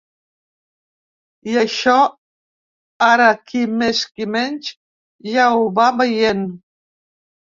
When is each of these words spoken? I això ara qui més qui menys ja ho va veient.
I 1.51 1.57
això 1.63 1.97
ara 3.09 3.27
qui 3.51 3.61
més 3.81 4.01
qui 4.15 4.27
menys 4.37 4.71
ja 5.35 5.45
ho 5.59 5.69
va 5.81 5.91
veient. 6.01 6.43